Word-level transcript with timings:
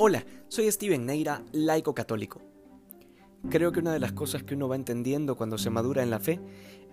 Hola, 0.00 0.24
soy 0.46 0.70
Steven 0.70 1.06
Neira, 1.06 1.42
laico 1.50 1.92
católico. 1.92 2.40
Creo 3.50 3.72
que 3.72 3.80
una 3.80 3.92
de 3.92 3.98
las 3.98 4.12
cosas 4.12 4.44
que 4.44 4.54
uno 4.54 4.68
va 4.68 4.76
entendiendo 4.76 5.34
cuando 5.34 5.58
se 5.58 5.70
madura 5.70 6.04
en 6.04 6.10
la 6.10 6.20
fe 6.20 6.38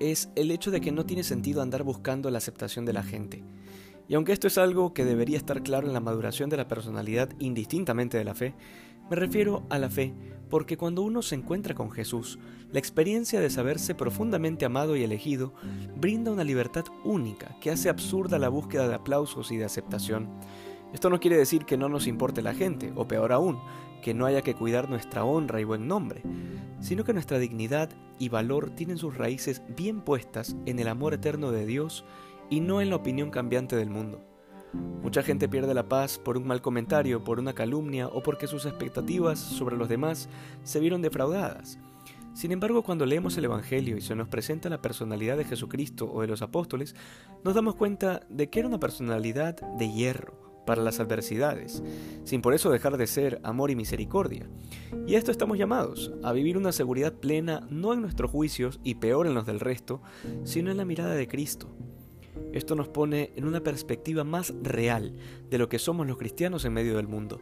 es 0.00 0.30
el 0.36 0.50
hecho 0.50 0.70
de 0.70 0.80
que 0.80 0.90
no 0.90 1.04
tiene 1.04 1.22
sentido 1.22 1.60
andar 1.60 1.82
buscando 1.82 2.30
la 2.30 2.38
aceptación 2.38 2.86
de 2.86 2.94
la 2.94 3.02
gente. 3.02 3.44
Y 4.08 4.14
aunque 4.14 4.32
esto 4.32 4.46
es 4.46 4.56
algo 4.56 4.94
que 4.94 5.04
debería 5.04 5.36
estar 5.36 5.62
claro 5.62 5.86
en 5.86 5.92
la 5.92 6.00
maduración 6.00 6.48
de 6.48 6.56
la 6.56 6.66
personalidad 6.66 7.28
indistintamente 7.40 8.16
de 8.16 8.24
la 8.24 8.34
fe, 8.34 8.54
me 9.10 9.16
refiero 9.16 9.66
a 9.68 9.78
la 9.78 9.90
fe 9.90 10.14
porque 10.48 10.78
cuando 10.78 11.02
uno 11.02 11.20
se 11.20 11.34
encuentra 11.34 11.74
con 11.74 11.90
Jesús, 11.90 12.38
la 12.72 12.78
experiencia 12.78 13.38
de 13.38 13.50
saberse 13.50 13.94
profundamente 13.94 14.64
amado 14.64 14.96
y 14.96 15.02
elegido 15.02 15.52
brinda 15.94 16.32
una 16.32 16.42
libertad 16.42 16.86
única 17.04 17.54
que 17.60 17.70
hace 17.70 17.90
absurda 17.90 18.38
la 18.38 18.48
búsqueda 18.48 18.88
de 18.88 18.94
aplausos 18.94 19.52
y 19.52 19.58
de 19.58 19.66
aceptación. 19.66 20.30
Esto 20.94 21.10
no 21.10 21.18
quiere 21.18 21.36
decir 21.36 21.64
que 21.64 21.76
no 21.76 21.88
nos 21.88 22.06
importe 22.06 22.40
la 22.40 22.54
gente, 22.54 22.92
o 22.94 23.08
peor 23.08 23.32
aún, 23.32 23.58
que 24.00 24.14
no 24.14 24.26
haya 24.26 24.42
que 24.42 24.54
cuidar 24.54 24.88
nuestra 24.88 25.24
honra 25.24 25.60
y 25.60 25.64
buen 25.64 25.88
nombre, 25.88 26.22
sino 26.80 27.02
que 27.02 27.12
nuestra 27.12 27.40
dignidad 27.40 27.90
y 28.20 28.28
valor 28.28 28.70
tienen 28.70 28.96
sus 28.96 29.18
raíces 29.18 29.60
bien 29.76 30.02
puestas 30.02 30.54
en 30.66 30.78
el 30.78 30.86
amor 30.86 31.12
eterno 31.12 31.50
de 31.50 31.66
Dios 31.66 32.04
y 32.48 32.60
no 32.60 32.80
en 32.80 32.90
la 32.90 32.96
opinión 32.96 33.30
cambiante 33.30 33.74
del 33.74 33.90
mundo. 33.90 34.24
Mucha 35.02 35.24
gente 35.24 35.48
pierde 35.48 35.74
la 35.74 35.88
paz 35.88 36.16
por 36.16 36.36
un 36.36 36.46
mal 36.46 36.62
comentario, 36.62 37.24
por 37.24 37.40
una 37.40 37.54
calumnia 37.54 38.06
o 38.06 38.22
porque 38.22 38.46
sus 38.46 38.64
expectativas 38.64 39.40
sobre 39.40 39.76
los 39.76 39.88
demás 39.88 40.28
se 40.62 40.78
vieron 40.78 41.02
defraudadas. 41.02 41.76
Sin 42.34 42.52
embargo, 42.52 42.82
cuando 42.82 43.04
leemos 43.04 43.36
el 43.36 43.46
Evangelio 43.46 43.96
y 43.96 44.00
se 44.00 44.14
nos 44.14 44.28
presenta 44.28 44.68
la 44.68 44.80
personalidad 44.80 45.36
de 45.36 45.44
Jesucristo 45.44 46.08
o 46.12 46.20
de 46.20 46.28
los 46.28 46.40
apóstoles, 46.40 46.94
nos 47.42 47.54
damos 47.54 47.74
cuenta 47.74 48.20
de 48.28 48.48
que 48.48 48.60
era 48.60 48.68
una 48.68 48.80
personalidad 48.80 49.56
de 49.76 49.92
hierro, 49.92 50.43
para 50.64 50.82
las 50.82 51.00
adversidades, 51.00 51.82
sin 52.24 52.40
por 52.42 52.54
eso 52.54 52.70
dejar 52.70 52.96
de 52.96 53.06
ser 53.06 53.40
amor 53.42 53.70
y 53.70 53.76
misericordia. 53.76 54.48
Y 55.06 55.14
a 55.14 55.18
esto 55.18 55.30
estamos 55.30 55.58
llamados, 55.58 56.12
a 56.22 56.32
vivir 56.32 56.56
una 56.56 56.72
seguridad 56.72 57.12
plena 57.12 57.66
no 57.70 57.92
en 57.92 58.00
nuestros 58.00 58.30
juicios 58.30 58.80
y 58.82 58.96
peor 58.96 59.26
en 59.26 59.34
los 59.34 59.46
del 59.46 59.60
resto, 59.60 60.00
sino 60.44 60.70
en 60.70 60.76
la 60.76 60.84
mirada 60.84 61.14
de 61.14 61.28
Cristo. 61.28 61.74
Esto 62.52 62.74
nos 62.74 62.88
pone 62.88 63.32
en 63.36 63.44
una 63.44 63.60
perspectiva 63.60 64.24
más 64.24 64.54
real 64.62 65.14
de 65.50 65.58
lo 65.58 65.68
que 65.68 65.78
somos 65.78 66.06
los 66.06 66.18
cristianos 66.18 66.64
en 66.64 66.72
medio 66.72 66.96
del 66.96 67.08
mundo, 67.08 67.40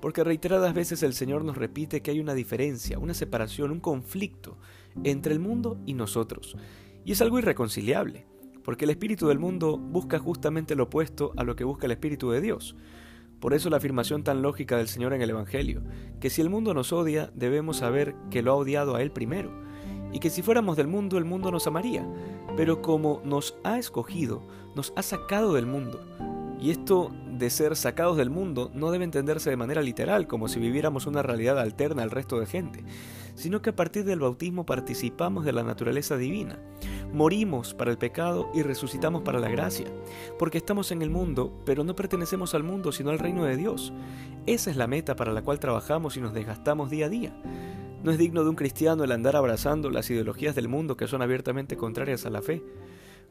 porque 0.00 0.24
reiteradas 0.24 0.74
veces 0.74 1.02
el 1.02 1.14
Señor 1.14 1.44
nos 1.44 1.56
repite 1.56 2.02
que 2.02 2.10
hay 2.10 2.20
una 2.20 2.34
diferencia, 2.34 2.98
una 2.98 3.14
separación, 3.14 3.70
un 3.70 3.80
conflicto 3.80 4.58
entre 5.02 5.32
el 5.32 5.40
mundo 5.40 5.78
y 5.86 5.94
nosotros, 5.94 6.56
y 7.04 7.12
es 7.12 7.20
algo 7.20 7.38
irreconciliable 7.38 8.26
porque 8.64 8.86
el 8.86 8.90
espíritu 8.90 9.28
del 9.28 9.38
mundo 9.38 9.76
busca 9.78 10.18
justamente 10.18 10.74
lo 10.74 10.84
opuesto 10.84 11.32
a 11.36 11.44
lo 11.44 11.54
que 11.54 11.64
busca 11.64 11.86
el 11.86 11.92
espíritu 11.92 12.30
de 12.30 12.40
Dios. 12.40 12.74
Por 13.38 13.52
eso 13.52 13.68
la 13.68 13.76
afirmación 13.76 14.24
tan 14.24 14.40
lógica 14.40 14.78
del 14.78 14.88
Señor 14.88 15.12
en 15.12 15.20
el 15.20 15.30
Evangelio, 15.30 15.82
que 16.18 16.30
si 16.30 16.40
el 16.40 16.48
mundo 16.48 16.72
nos 16.72 16.92
odia, 16.92 17.30
debemos 17.34 17.76
saber 17.76 18.16
que 18.30 18.42
lo 18.42 18.52
ha 18.52 18.56
odiado 18.56 18.96
a 18.96 19.02
Él 19.02 19.10
primero, 19.10 19.52
y 20.12 20.18
que 20.18 20.30
si 20.30 20.42
fuéramos 20.42 20.76
del 20.76 20.86
mundo, 20.86 21.18
el 21.18 21.24
mundo 21.24 21.50
nos 21.50 21.66
amaría, 21.66 22.08
pero 22.56 22.80
como 22.80 23.20
nos 23.24 23.56
ha 23.64 23.78
escogido, 23.78 24.42
nos 24.74 24.92
ha 24.96 25.02
sacado 25.02 25.52
del 25.52 25.66
mundo. 25.66 26.00
Y 26.58 26.70
esto 26.70 27.10
de 27.32 27.50
ser 27.50 27.76
sacados 27.76 28.16
del 28.16 28.30
mundo 28.30 28.70
no 28.74 28.90
debe 28.90 29.04
entenderse 29.04 29.50
de 29.50 29.56
manera 29.56 29.82
literal, 29.82 30.26
como 30.26 30.48
si 30.48 30.60
viviéramos 30.60 31.06
una 31.06 31.22
realidad 31.22 31.58
alterna 31.58 32.02
al 32.02 32.10
resto 32.10 32.38
de 32.38 32.46
gente, 32.46 32.84
sino 33.34 33.60
que 33.60 33.70
a 33.70 33.76
partir 33.76 34.04
del 34.04 34.20
bautismo 34.20 34.64
participamos 34.64 35.44
de 35.44 35.52
la 35.52 35.64
naturaleza 35.64 36.16
divina. 36.16 36.58
Morimos 37.14 37.74
para 37.74 37.92
el 37.92 37.96
pecado 37.96 38.50
y 38.52 38.62
resucitamos 38.62 39.22
para 39.22 39.38
la 39.38 39.48
gracia, 39.48 39.86
porque 40.36 40.58
estamos 40.58 40.90
en 40.90 41.00
el 41.00 41.10
mundo, 41.10 41.62
pero 41.64 41.84
no 41.84 41.94
pertenecemos 41.94 42.54
al 42.54 42.64
mundo, 42.64 42.90
sino 42.90 43.10
al 43.10 43.20
reino 43.20 43.44
de 43.44 43.56
Dios. 43.56 43.92
Esa 44.46 44.72
es 44.72 44.76
la 44.76 44.88
meta 44.88 45.14
para 45.14 45.32
la 45.32 45.42
cual 45.42 45.60
trabajamos 45.60 46.16
y 46.16 46.20
nos 46.20 46.34
desgastamos 46.34 46.90
día 46.90 47.06
a 47.06 47.08
día. 47.08 47.32
No 48.02 48.10
es 48.10 48.18
digno 48.18 48.42
de 48.42 48.50
un 48.50 48.56
cristiano 48.56 49.04
el 49.04 49.12
andar 49.12 49.36
abrazando 49.36 49.90
las 49.90 50.10
ideologías 50.10 50.56
del 50.56 50.66
mundo 50.66 50.96
que 50.96 51.06
son 51.06 51.22
abiertamente 51.22 51.76
contrarias 51.76 52.26
a 52.26 52.30
la 52.30 52.42
fe. 52.42 52.64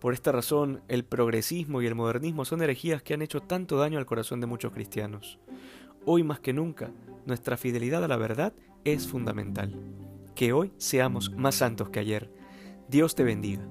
Por 0.00 0.14
esta 0.14 0.32
razón, 0.32 0.80
el 0.88 1.04
progresismo 1.04 1.82
y 1.82 1.86
el 1.86 1.94
modernismo 1.94 2.46
son 2.46 2.62
herejías 2.62 3.02
que 3.02 3.12
han 3.12 3.20
hecho 3.20 3.42
tanto 3.42 3.76
daño 3.76 3.98
al 3.98 4.06
corazón 4.06 4.40
de 4.40 4.46
muchos 4.46 4.72
cristianos. 4.72 5.38
Hoy 6.06 6.22
más 6.22 6.40
que 6.40 6.54
nunca, 6.54 6.92
nuestra 7.26 7.58
fidelidad 7.58 8.02
a 8.02 8.08
la 8.08 8.16
verdad 8.16 8.54
es 8.84 9.06
fundamental. 9.06 9.78
Que 10.34 10.54
hoy 10.54 10.72
seamos 10.78 11.30
más 11.32 11.56
santos 11.56 11.90
que 11.90 12.00
ayer 12.00 12.30
Dios 12.88 13.14
te 13.14 13.24
bendiga. 13.24 13.66